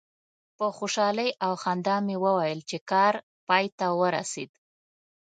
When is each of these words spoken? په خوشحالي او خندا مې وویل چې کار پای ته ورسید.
په 0.57 0.65
خوشحالي 0.77 1.29
او 1.45 1.51
خندا 1.63 1.97
مې 2.05 2.15
وویل 2.23 2.59
چې 2.69 2.77
کار 2.91 3.13
پای 3.47 3.65
ته 3.77 3.85
ورسید. 4.01 4.51